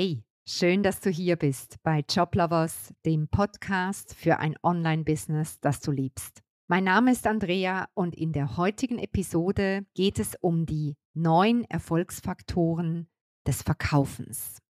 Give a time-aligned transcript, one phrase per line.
[0.00, 5.90] Hey, schön, dass du hier bist bei Joblovers, dem Podcast für ein Online-Business, das du
[5.90, 6.40] liebst.
[6.68, 13.08] Mein Name ist Andrea und in der heutigen Episode geht es um die neun Erfolgsfaktoren
[13.44, 14.62] des Verkaufens.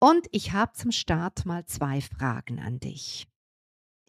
[0.00, 3.28] Und ich habe zum Start mal zwei Fragen an dich.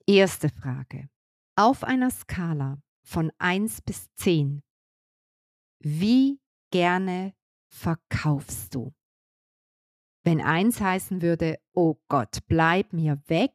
[0.08, 1.10] Erste Frage.
[1.58, 4.64] Auf einer Skala von 1 bis 10,
[5.82, 6.40] wie
[6.72, 7.34] gerne
[7.68, 8.94] verkaufst du?
[10.26, 13.54] Wenn eins heißen würde, oh Gott, bleib mir weg,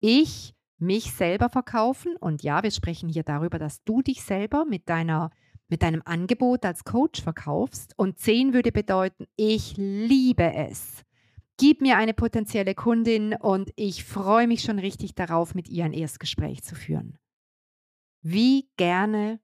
[0.00, 2.16] ich mich selber verkaufen.
[2.16, 5.30] Und ja, wir sprechen hier darüber, dass du dich selber mit deiner
[5.70, 7.92] mit deinem Angebot als Coach verkaufst.
[7.98, 11.04] Und 10 würde bedeuten, ich liebe es.
[11.58, 15.92] Gib mir eine potenzielle Kundin und ich freue mich schon richtig darauf, mit ihr ein
[15.92, 17.18] Erstgespräch zu führen.
[18.22, 19.40] Wie gerne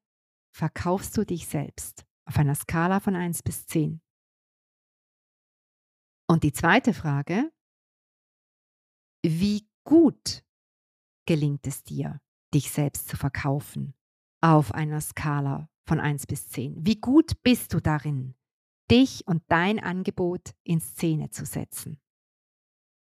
[0.51, 4.01] verkaufst du dich selbst auf einer Skala von 1 bis 10?
[6.27, 7.53] Und die zweite Frage,
[9.23, 10.43] wie gut
[11.27, 12.21] gelingt es dir,
[12.53, 13.95] dich selbst zu verkaufen
[14.41, 16.87] auf einer Skala von 1 bis 10?
[16.87, 18.35] Wie gut bist du darin,
[18.91, 22.01] dich und dein Angebot in Szene zu setzen?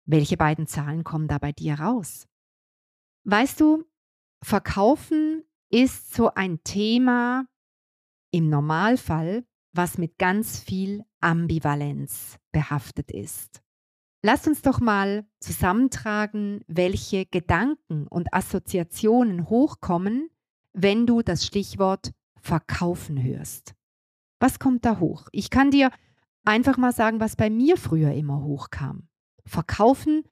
[0.05, 2.27] Welche beiden Zahlen kommen da bei dir raus?
[3.23, 3.85] Weißt du,
[4.43, 7.47] Verkaufen ist so ein Thema
[8.31, 13.61] im Normalfall, was mit ganz viel Ambivalenz behaftet ist.
[14.23, 20.29] Lass uns doch mal zusammentragen, welche Gedanken und Assoziationen hochkommen,
[20.71, 23.75] wenn du das Stichwort verkaufen hörst.
[24.39, 25.27] Was kommt da hoch?
[25.33, 25.91] Ich kann dir
[26.45, 29.09] einfach mal sagen, was bei mir früher immer hochkam.
[29.45, 30.23] Verkaufen,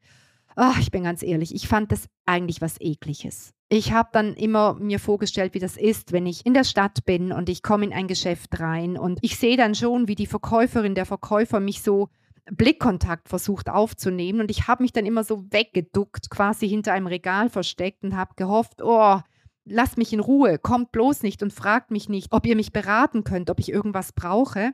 [0.55, 3.51] ach, ich bin ganz ehrlich, ich fand das eigentlich was ekliges.
[3.75, 7.31] Ich habe dann immer mir vorgestellt, wie das ist, wenn ich in der Stadt bin
[7.31, 10.93] und ich komme in ein Geschäft rein und ich sehe dann schon, wie die Verkäuferin,
[10.93, 12.09] der Verkäufer mich so
[12.51, 17.49] Blickkontakt versucht aufzunehmen und ich habe mich dann immer so weggeduckt, quasi hinter einem Regal
[17.49, 19.19] versteckt und habe gehofft, oh,
[19.65, 23.23] lasst mich in Ruhe, kommt bloß nicht und fragt mich nicht, ob ihr mich beraten
[23.23, 24.73] könnt, ob ich irgendwas brauche.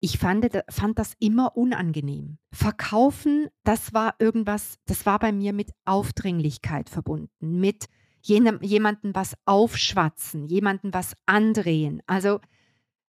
[0.00, 2.36] Ich fand, fand das immer unangenehm.
[2.52, 7.86] Verkaufen, das war irgendwas, das war bei mir mit Aufdringlichkeit verbunden, mit
[8.26, 12.02] jemanden was aufschwatzen, jemanden was andrehen.
[12.06, 12.40] Also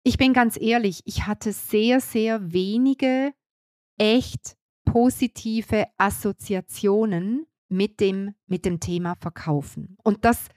[0.04, 3.34] ich bin ganz ehrlich, ich hatte sehr, sehr wenige
[3.98, 4.56] echt
[4.86, 9.98] positive Assoziationen mit dem, mit dem Thema Verkaufen.
[10.04, 10.48] Und das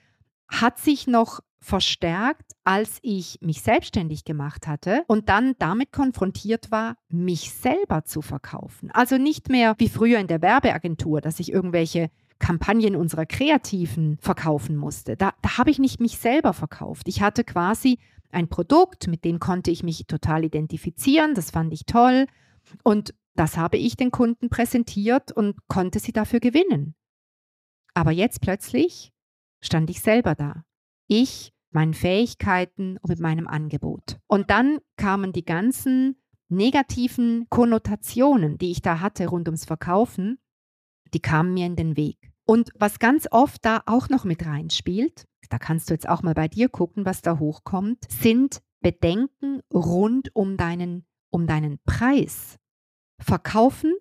[0.49, 6.97] hat sich noch verstärkt, als ich mich selbstständig gemacht hatte und dann damit konfrontiert war,
[7.09, 8.91] mich selber zu verkaufen.
[8.91, 12.11] Also nicht mehr wie früher in der Werbeagentur, dass ich irgendwelche
[12.45, 15.17] Kampagnen unserer Kreativen verkaufen musste.
[15.17, 17.09] Da, da habe ich nicht mich selber verkauft.
[17.09, 17.99] Ich hatte quasi
[18.31, 21.35] ein Produkt, mit dem konnte ich mich total identifizieren.
[21.35, 22.27] Das fand ich toll.
[22.83, 26.95] Und das habe ich den Kunden präsentiert und konnte sie dafür gewinnen.
[27.95, 29.13] Aber jetzt plötzlich
[29.63, 30.65] stand ich selber da.
[31.07, 34.19] Ich, meinen Fähigkeiten und mit meinem Angebot.
[34.27, 36.17] Und dann kamen die ganzen
[36.49, 40.39] negativen Konnotationen, die ich da hatte rund ums Verkaufen
[41.15, 42.33] die kamen mir in den Weg.
[42.47, 46.35] Und was ganz oft da auch noch mit reinspielt, da kannst du jetzt auch mal
[46.35, 52.59] bei dir gucken, was da hochkommt, sind Bedenken rund um deinen, um deinen Preis.
[53.21, 53.95] Verkaufen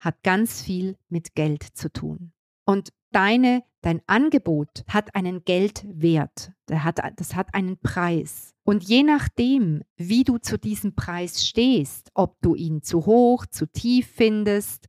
[0.00, 2.32] hat ganz viel mit Geld zu tun.
[2.64, 8.54] Und deine, dein Angebot hat einen Geldwert, der hat, das hat einen Preis.
[8.64, 13.66] Und je nachdem, wie du zu diesem Preis stehst, ob du ihn zu hoch, zu
[13.66, 14.88] tief findest,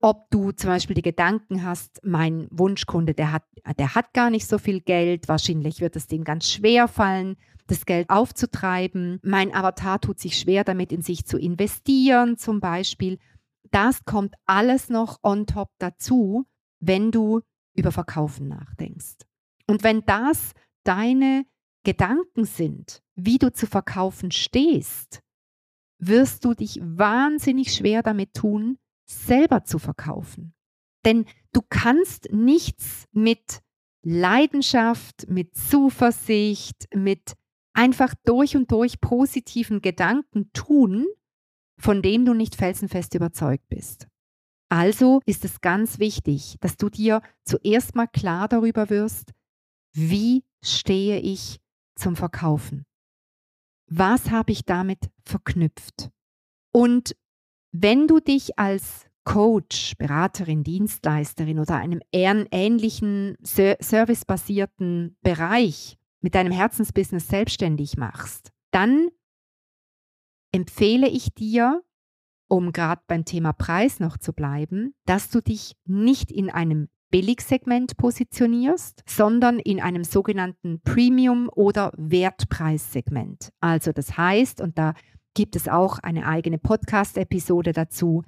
[0.00, 3.42] ob du zum Beispiel die Gedanken hast, mein Wunschkunde, der hat,
[3.78, 7.36] der hat gar nicht so viel Geld, wahrscheinlich wird es dem ganz schwer fallen,
[7.66, 9.18] das Geld aufzutreiben.
[9.22, 13.18] Mein Avatar tut sich schwer damit, in sich zu investieren zum Beispiel.
[13.70, 16.46] Das kommt alles noch on top dazu,
[16.80, 17.40] wenn du
[17.74, 19.16] über Verkaufen nachdenkst.
[19.66, 20.52] Und wenn das
[20.84, 21.44] deine
[21.84, 25.20] Gedanken sind, wie du zu verkaufen stehst,
[25.98, 28.78] wirst du dich wahnsinnig schwer damit tun,
[29.08, 30.54] selber zu verkaufen.
[31.04, 33.62] Denn du kannst nichts mit
[34.02, 37.34] Leidenschaft, mit Zuversicht, mit
[37.72, 41.06] einfach durch und durch positiven Gedanken tun,
[41.78, 44.08] von dem du nicht felsenfest überzeugt bist.
[44.68, 49.32] Also ist es ganz wichtig, dass du dir zuerst mal klar darüber wirst,
[49.92, 51.60] wie stehe ich
[51.94, 52.84] zum Verkaufen?
[53.86, 56.10] Was habe ich damit verknüpft?
[56.72, 57.16] Und
[57.72, 67.28] wenn du dich als Coach, Beraterin, Dienstleisterin oder einem ähnlichen servicebasierten Bereich mit deinem Herzensbusiness
[67.28, 69.08] selbstständig machst, dann
[70.52, 71.82] empfehle ich dir,
[72.48, 77.96] um gerade beim Thema Preis noch zu bleiben, dass du dich nicht in einem Billigsegment
[77.96, 83.50] positionierst, sondern in einem sogenannten Premium- oder Wertpreissegment.
[83.60, 84.94] Also das heißt, und da
[85.38, 88.24] gibt es auch eine eigene Podcast-Episode dazu,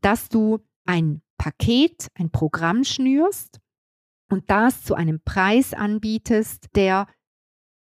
[0.00, 3.60] dass du ein Paket, ein Programm schnürst
[4.30, 7.08] und das zu einem Preis anbietest, der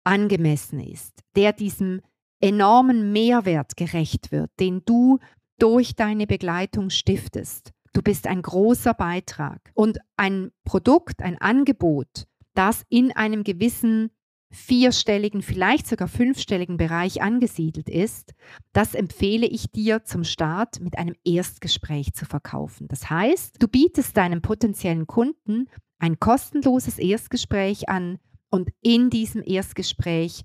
[0.04, 2.02] angemessen ist, der diesem
[2.42, 5.20] enormen Mehrwert gerecht wird, den du
[5.60, 7.72] durch deine Begleitung stiftest.
[7.94, 9.72] Du bist ein großer Beitrag.
[9.76, 14.12] Und ein Produkt, ein Angebot, das in einem gewissen
[14.50, 18.34] vierstelligen, vielleicht sogar fünfstelligen Bereich angesiedelt ist,
[18.74, 22.88] das empfehle ich dir zum Start mit einem Erstgespräch zu verkaufen.
[22.88, 25.68] Das heißt, du bietest deinem potenziellen Kunden
[26.00, 30.44] ein kostenloses Erstgespräch an und in diesem Erstgespräch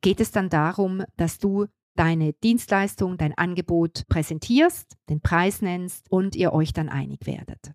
[0.00, 6.34] geht es dann darum, dass du deine Dienstleistung, dein Angebot präsentierst, den Preis nennst und
[6.36, 7.72] ihr euch dann einig werdet.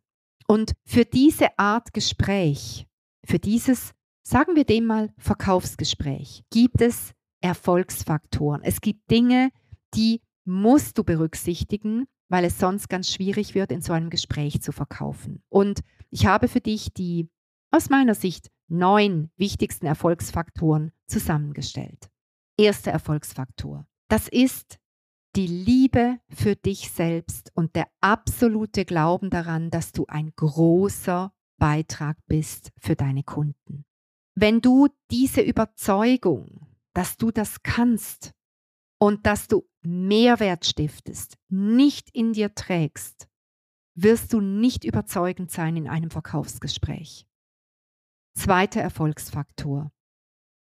[0.47, 2.87] Und für diese Art Gespräch,
[3.25, 3.93] für dieses,
[4.29, 8.61] sagen wir dem mal, Verkaufsgespräch, gibt es Erfolgsfaktoren.
[8.63, 9.49] Es gibt Dinge,
[9.95, 14.71] die musst du berücksichtigen, weil es sonst ganz schwierig wird, in so einem Gespräch zu
[14.71, 15.41] verkaufen.
[15.49, 15.81] Und
[16.11, 17.27] ich habe für dich die
[17.71, 22.09] aus meiner Sicht neun wichtigsten Erfolgsfaktoren zusammengestellt.
[22.55, 23.87] Erster Erfolgsfaktor.
[24.09, 24.77] Das ist
[25.35, 32.17] die Liebe für dich selbst und der absolute Glauben daran, dass du ein großer Beitrag
[32.27, 33.85] bist für deine Kunden.
[34.41, 38.31] Wenn du diese Überzeugung, dass du das kannst
[38.97, 43.27] und dass du Mehrwert stiftest, nicht in dir trägst,
[43.95, 47.27] wirst du nicht überzeugend sein in einem Verkaufsgespräch.
[48.33, 49.91] Zweiter Erfolgsfaktor.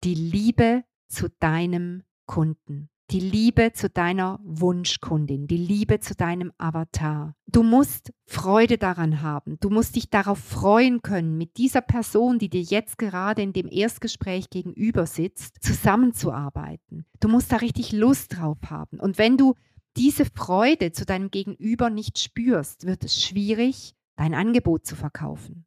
[0.03, 7.35] Die Liebe zu deinem Kunden die Liebe zu deiner Wunschkundin, die Liebe zu deinem Avatar.
[7.51, 9.59] Du musst Freude daran haben.
[9.59, 13.67] Du musst dich darauf freuen können, mit dieser Person, die dir jetzt gerade in dem
[13.67, 17.05] Erstgespräch gegenüber sitzt, zusammenzuarbeiten.
[17.19, 18.99] Du musst da richtig Lust drauf haben.
[18.99, 19.55] Und wenn du
[19.97, 25.65] diese Freude zu deinem Gegenüber nicht spürst, wird es schwierig, dein Angebot zu verkaufen.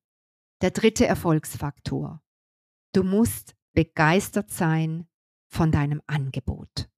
[0.60, 2.22] Der dritte Erfolgsfaktor.
[2.92, 5.08] Du musst begeistert sein
[5.48, 6.91] von deinem Angebot.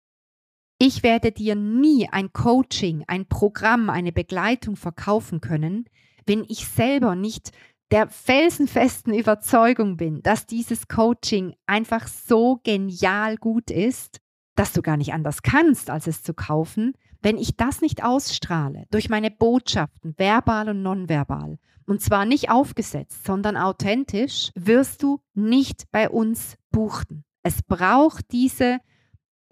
[0.79, 5.85] Ich werde dir nie ein Coaching, ein Programm, eine Begleitung verkaufen können,
[6.27, 7.53] wenn ich selber nicht
[7.91, 14.21] der felsenfesten Überzeugung bin, dass dieses Coaching einfach so genial gut ist,
[14.57, 18.85] dass du gar nicht anders kannst, als es zu kaufen, wenn ich das nicht ausstrahle
[18.91, 25.85] durch meine Botschaften, verbal und nonverbal, und zwar nicht aufgesetzt, sondern authentisch, wirst du nicht
[25.93, 27.25] bei uns buchen.
[27.43, 28.79] Es braucht diese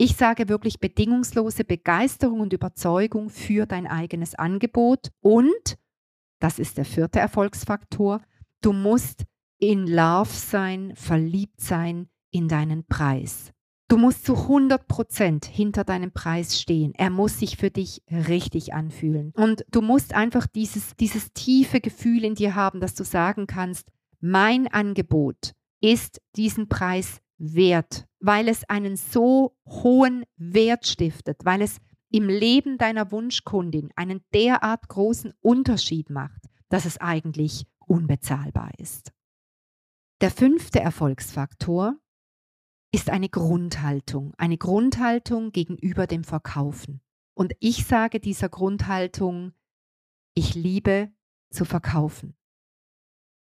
[0.03, 5.13] ich sage wirklich bedingungslose Begeisterung und Überzeugung für dein eigenes Angebot.
[5.21, 5.79] Und,
[6.41, 8.21] das ist der vierte Erfolgsfaktor,
[8.63, 9.23] du musst
[9.61, 13.53] in Love sein, verliebt sein in deinen Preis.
[13.87, 16.95] Du musst zu 100 Prozent hinter deinem Preis stehen.
[16.97, 19.33] Er muss sich für dich richtig anfühlen.
[19.37, 23.87] Und du musst einfach dieses, dieses tiefe Gefühl in dir haben, dass du sagen kannst,
[24.19, 31.79] mein Angebot ist diesen Preis wert, weil es einen so hohen Wert stiftet, weil es
[32.09, 39.13] im Leben deiner Wunschkundin einen derart großen Unterschied macht, dass es eigentlich unbezahlbar ist.
[40.21, 41.97] Der fünfte Erfolgsfaktor
[42.93, 47.01] ist eine Grundhaltung, eine Grundhaltung gegenüber dem Verkaufen.
[47.35, 49.53] Und ich sage dieser Grundhaltung,
[50.35, 51.11] ich liebe
[51.51, 52.37] zu verkaufen.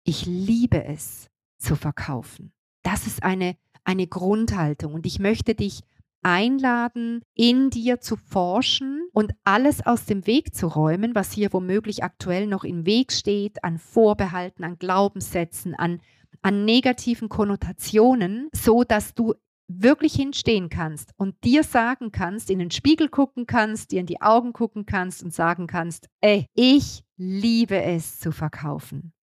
[0.04, 2.54] Ich liebe es zu verkaufen.
[2.84, 3.58] Das ist eine
[3.92, 4.94] eine Grundhaltung.
[4.94, 5.82] Und ich möchte dich
[6.24, 12.04] einladen, in dir zu forschen und alles aus dem Weg zu räumen, was hier womöglich
[12.04, 16.00] aktuell noch im Weg steht, an Vorbehalten, an Glaubenssätzen, an,
[16.42, 19.34] an negativen Konnotationen, so dass du
[19.68, 24.22] wirklich hinstehen kannst und dir sagen kannst, in den Spiegel gucken kannst, dir in die
[24.22, 29.14] Augen gucken kannst und sagen kannst, ey, ich liebe es zu verkaufen.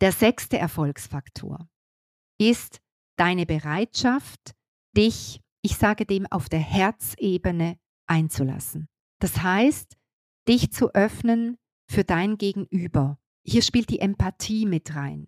[0.00, 1.68] Der sechste Erfolgsfaktor
[2.38, 2.80] ist
[3.20, 4.54] deine Bereitschaft,
[4.96, 8.88] dich, ich sage dem, auf der Herzebene einzulassen.
[9.20, 9.98] Das heißt,
[10.48, 13.18] dich zu öffnen für dein Gegenüber.
[13.44, 15.26] Hier spielt die Empathie mit rein.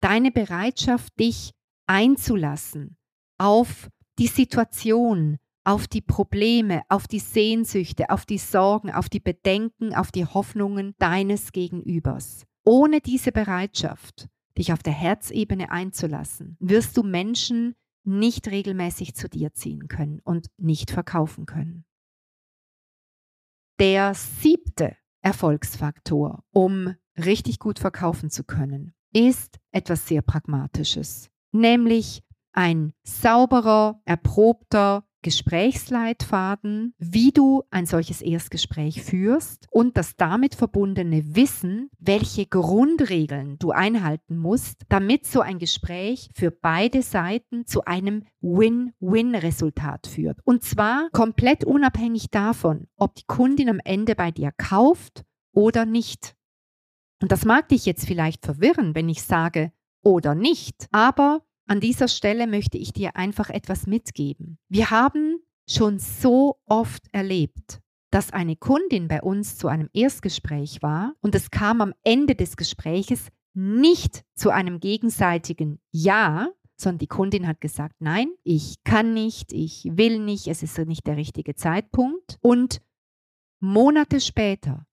[0.00, 1.50] Deine Bereitschaft, dich
[1.86, 2.96] einzulassen
[3.38, 3.88] auf
[4.20, 10.12] die Situation, auf die Probleme, auf die Sehnsüchte, auf die Sorgen, auf die Bedenken, auf
[10.12, 12.44] die Hoffnungen deines Gegenübers.
[12.64, 14.28] Ohne diese Bereitschaft
[14.58, 20.48] dich auf der Herzebene einzulassen, wirst du Menschen nicht regelmäßig zu dir ziehen können und
[20.56, 21.84] nicht verkaufen können.
[23.78, 32.22] der siebte Erfolgsfaktor, um richtig gut verkaufen zu können, ist etwas sehr Pragmatisches, nämlich
[32.52, 41.90] ein sauberer, erprobter Gesprächsleitfaden, wie du ein solches Erstgespräch führst und das damit verbundene Wissen,
[41.98, 50.06] welche Grundregeln du einhalten musst, damit so ein Gespräch für beide Seiten zu einem Win-Win-Resultat
[50.06, 50.38] führt.
[50.44, 56.36] Und zwar komplett unabhängig davon, ob die Kundin am Ende bei dir kauft oder nicht.
[57.20, 59.72] Und das mag dich jetzt vielleicht verwirren, wenn ich sage
[60.04, 64.58] oder nicht, aber an dieser Stelle möchte ich dir einfach etwas mitgeben.
[64.68, 67.80] Wir haben schon so oft erlebt,
[68.10, 72.56] dass eine Kundin bei uns zu einem Erstgespräch war und es kam am Ende des
[72.56, 79.52] Gespräches nicht zu einem gegenseitigen Ja, sondern die Kundin hat gesagt, nein, ich kann nicht,
[79.52, 82.38] ich will nicht, es ist nicht der richtige Zeitpunkt.
[82.42, 82.82] Und
[83.60, 84.86] Monate später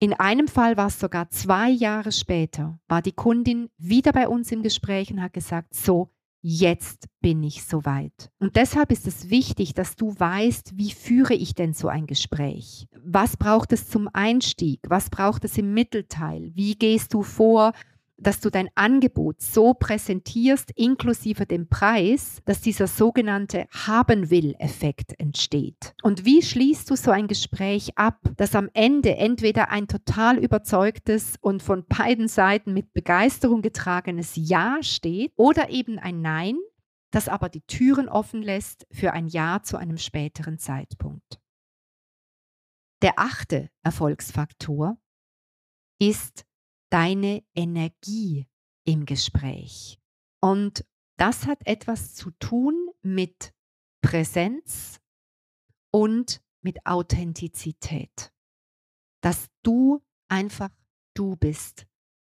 [0.00, 4.50] in einem Fall war es sogar zwei Jahre später, war die Kundin wieder bei uns
[4.50, 8.30] im Gespräch und hat gesagt, so, jetzt bin ich soweit.
[8.38, 12.88] Und deshalb ist es wichtig, dass du weißt, wie führe ich denn so ein Gespräch?
[13.04, 14.80] Was braucht es zum Einstieg?
[14.88, 16.50] Was braucht es im Mittelteil?
[16.54, 17.74] Wie gehst du vor?
[18.20, 25.94] Dass du dein Angebot so präsentierst, inklusive dem Preis, dass dieser sogenannte Haben-will-Effekt entsteht.
[26.02, 31.34] Und wie schließt du so ein Gespräch ab, dass am Ende entweder ein total überzeugtes
[31.40, 36.58] und von beiden Seiten mit Begeisterung getragenes Ja steht oder eben ein Nein,
[37.10, 41.40] das aber die Türen offen lässt für ein Ja zu einem späteren Zeitpunkt.
[43.02, 44.98] Der achte Erfolgsfaktor
[45.98, 46.44] ist
[46.90, 48.46] deine Energie
[48.84, 49.98] im Gespräch.
[50.40, 50.84] Und
[51.16, 53.52] das hat etwas zu tun mit
[54.02, 55.00] Präsenz
[55.92, 58.32] und mit Authentizität.
[59.22, 60.70] Dass du einfach
[61.14, 61.86] du bist,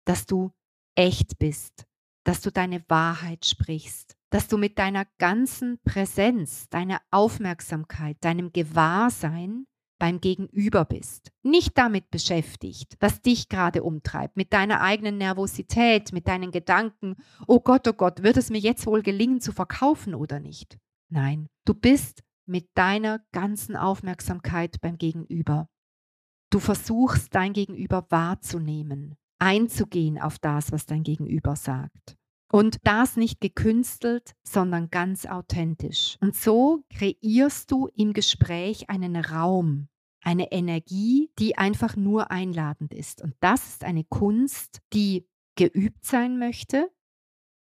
[0.05, 0.51] dass du
[0.95, 1.85] echt bist,
[2.23, 9.67] dass du deine Wahrheit sprichst, dass du mit deiner ganzen Präsenz, deiner Aufmerksamkeit, deinem Gewahrsein
[9.99, 11.31] beim Gegenüber bist.
[11.43, 17.15] Nicht damit beschäftigt, was dich gerade umtreibt, mit deiner eigenen Nervosität, mit deinen Gedanken,
[17.47, 20.77] oh Gott, oh Gott, wird es mir jetzt wohl gelingen zu verkaufen oder nicht?
[21.09, 25.69] Nein, du bist mit deiner ganzen Aufmerksamkeit beim Gegenüber.
[26.49, 32.17] Du versuchst dein Gegenüber wahrzunehmen, einzugehen auf das, was dein Gegenüber sagt.
[32.49, 36.17] Und das nicht gekünstelt, sondern ganz authentisch.
[36.21, 39.89] Und so kreierst du im Gespräch einen Raum,
[40.21, 43.21] eine Energie, die einfach nur einladend ist.
[43.21, 46.89] Und das ist eine Kunst, die geübt sein möchte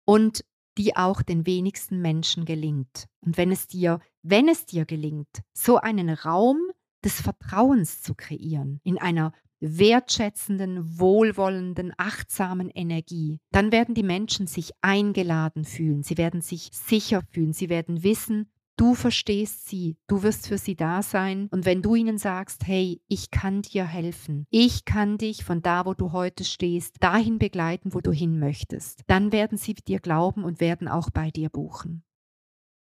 [0.06, 0.44] und
[0.78, 3.08] die auch den wenigsten Menschen gelingt.
[3.20, 6.58] Und wenn es dir, wenn es dir gelingt, so einen Raum
[7.04, 14.72] des Vertrauens zu kreieren, in einer wertschätzenden, wohlwollenden, achtsamen Energie, dann werden die Menschen sich
[14.82, 18.52] eingeladen fühlen, sie werden sich sicher fühlen, sie werden wissen,
[18.82, 21.48] du verstehst sie, du wirst für sie da sein.
[21.52, 25.86] Und wenn du ihnen sagst, hey, ich kann dir helfen, ich kann dich von da,
[25.86, 30.44] wo du heute stehst, dahin begleiten, wo du hin möchtest, dann werden sie dir glauben
[30.44, 32.04] und werden auch bei dir buchen.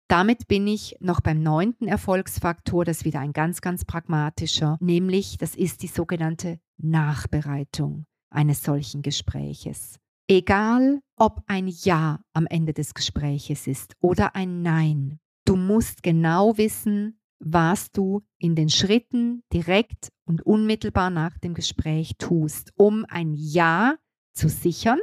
[0.06, 5.36] Damit bin ich noch beim neunten Erfolgsfaktor, das ist wieder ein ganz, ganz pragmatischer, nämlich
[5.36, 9.98] das ist die sogenannte Nachbereitung eines solchen Gespräches.
[10.28, 16.58] Egal, ob ein Ja am Ende des Gespräches ist oder ein Nein, du musst genau
[16.58, 23.32] wissen, was du in den Schritten direkt und unmittelbar nach dem Gespräch tust, um ein
[23.34, 23.96] Ja
[24.34, 24.98] zu sichern,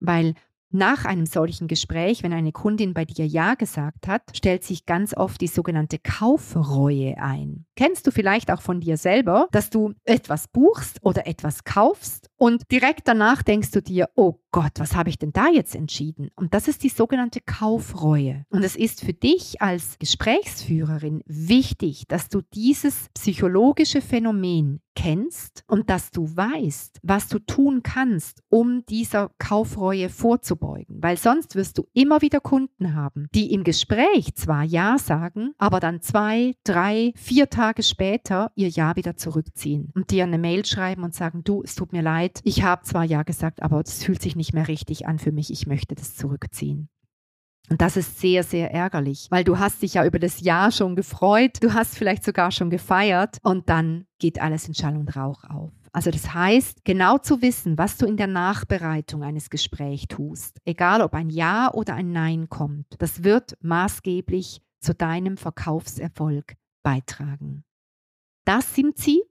[0.00, 0.34] weil
[0.72, 5.16] nach einem solchen Gespräch, wenn eine Kundin bei dir Ja gesagt hat, stellt sich ganz
[5.16, 7.66] oft die sogenannte Kaufreue ein.
[7.76, 12.72] Kennst du vielleicht auch von dir selber, dass du etwas buchst oder etwas kaufst und
[12.72, 16.32] direkt danach denkst du dir, oh Gott, was habe ich denn da jetzt entschieden?
[16.34, 18.44] Und das ist die sogenannte Kaufreue.
[18.50, 25.88] Und es ist für dich als Gesprächsführerin wichtig, dass du dieses psychologische Phänomen kennst und
[25.88, 31.02] dass du weißt, was du tun kannst, um dieser Kaufreue vorzubeugen.
[31.02, 35.80] Weil sonst wirst du immer wieder Kunden haben, die im Gespräch zwar Ja sagen, aber
[35.80, 41.04] dann zwei, drei, vier Tage später ihr Ja wieder zurückziehen und dir eine Mail schreiben
[41.04, 44.22] und sagen, du, es tut mir leid, ich habe zwar Ja gesagt, aber es fühlt
[44.22, 46.88] sich nicht mehr richtig an für mich, ich möchte das zurückziehen.
[47.70, 50.96] Und das ist sehr, sehr ärgerlich, weil du hast dich ja über das Jahr schon
[50.96, 55.44] gefreut, du hast vielleicht sogar schon gefeiert und dann geht alles in Schall und Rauch
[55.44, 55.72] auf.
[55.92, 61.02] Also das heißt, genau zu wissen, was du in der Nachbereitung eines Gesprächs tust, egal
[61.02, 67.64] ob ein Ja oder ein Nein kommt, das wird maßgeblich zu deinem Verkaufserfolg beitragen.
[68.44, 69.22] Das sind sie,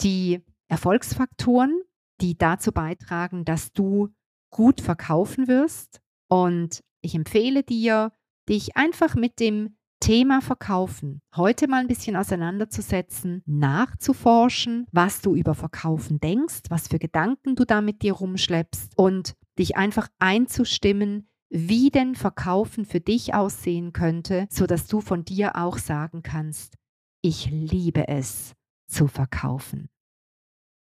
[0.00, 1.82] die Erfolgsfaktoren,
[2.20, 4.08] die dazu beitragen, dass du
[4.50, 6.00] gut verkaufen wirst.
[6.28, 8.12] Und ich empfehle dir,
[8.48, 15.54] dich einfach mit dem Thema Verkaufen heute mal ein bisschen auseinanderzusetzen, nachzuforschen, was du über
[15.54, 21.88] Verkaufen denkst, was für Gedanken du da mit dir rumschleppst und dich einfach einzustimmen, wie
[21.88, 26.76] denn Verkaufen für dich aussehen könnte, sodass du von dir auch sagen kannst,
[27.22, 28.52] ich liebe es
[28.86, 29.88] zu verkaufen.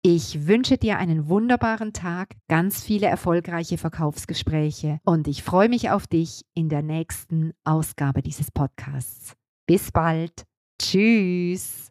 [0.08, 6.06] Ich wünsche dir einen wunderbaren Tag, ganz viele erfolgreiche Verkaufsgespräche und ich freue mich auf
[6.06, 9.34] dich in der nächsten Ausgabe dieses Podcasts.
[9.66, 10.44] Bis bald.
[10.80, 11.88] Tschüss.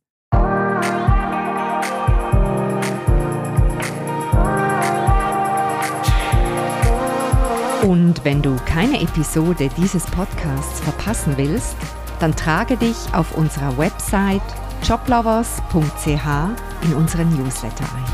[7.83, 11.77] Und wenn du keine Episode dieses Podcasts verpassen willst,
[12.21, 14.41] dann trage dich auf unserer Website
[14.85, 16.27] joblovers.ch
[16.83, 18.14] in unseren Newsletter ein.